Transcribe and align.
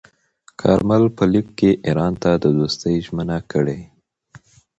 کارمل 0.61 1.03
په 1.17 1.23
لیک 1.31 1.47
کې 1.59 1.69
ایران 1.85 2.13
ته 2.21 2.31
د 2.43 2.45
دوستۍ 2.57 2.95
ژمنه 3.05 3.37
کړې. 3.51 3.79